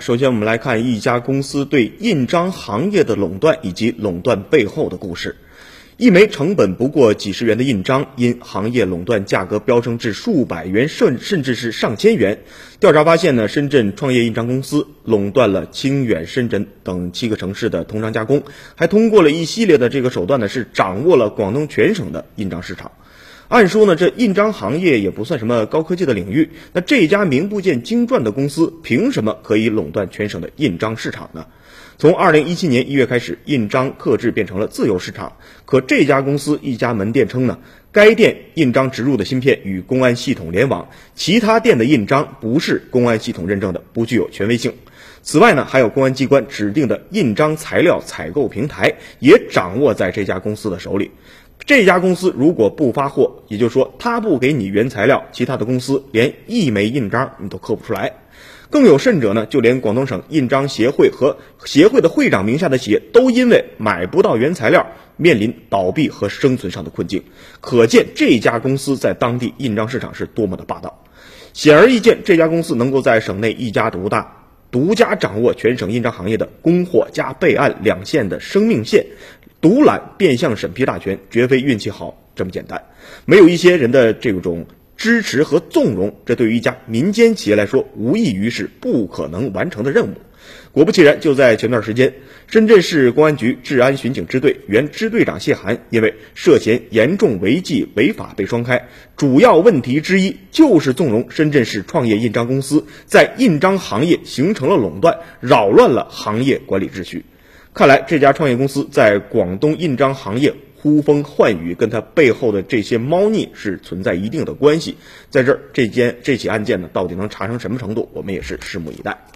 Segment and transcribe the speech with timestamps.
[0.00, 5.36] 首先，我们来看一家公司对印章行业的垄断以及垄断背后的故事。
[5.98, 12.38] 一枚成本不过几十元的印章，因行业垄断价格飙升至数百元，甚甚至是上千元。
[12.78, 18.42] 调查发现呢，深圳创业印章公司垄断了清远、深圳等七个城市的通章加工，
[18.76, 22.92] 还通过了一系列的这个手段呢，是掌握了广东全省的印章市场。
[23.50, 31.44] 按说呢，这印章行业也不算什么高科技的领域，那这家名不见经传的公司凭什么可以垄断全省的印章市场呢？
[31.98, 35.32] 从二零一七年一月开始，印章刻制变成了自由市场。
[35.64, 37.58] 可这家公司一家门店称呢，
[37.90, 44.72] 该店印章植入的芯片与公安系统联网，其他店的印章不是公安系统认证的，不具有权威性。
[45.22, 51.10] 此外呢，还有公安机关指定的印章材料采购平台也掌握在这家公司的手里。
[51.64, 58.12] 这家公司如果不发货，也就是说他不给你原材料，其他的公司连一枚印章你都刻不出来。
[58.70, 64.86] 更有甚者呢，就连广东省印章协会和协会的会长名下的企业都因为买不到原材料，
[65.16, 67.24] 面临倒闭和生存上的困境。
[67.60, 71.02] 可见这家公司在当地印章市场是多么的霸道。
[71.52, 79.04] 显而易见，这家公司能够在省内一家独大，独家掌握全省印章行业的供货加备案两线的生命线，
[79.60, 82.82] 独揽变相审批大权，绝非运气好这么简单。
[83.24, 84.66] 没有一些人的这种。
[84.96, 90.10] 支持和纵容，这对于一家民间企业来说，无异于是不可能完成的任务。
[90.72, 92.12] 果不其然，就在前段时间，
[92.48, 98.88] 深圳市公安局治安巡警支队原支队长谢涵，因为涉嫌严重违纪违法被双开。
[99.16, 107.24] 主要问题之一就是纵容深圳市创业印章公司在印章行业形成了垄断，扰乱了行业管理秩序。
[107.72, 110.54] 看来，这家创业公司在广东印章行业。
[110.82, 114.96] 呼风唤雨，跟它背后的这些猫腻是存在一定的关系。
[115.28, 119.30] 在这儿，这间这起案件呢，到底能查成什么程度，我们也是拭目以待。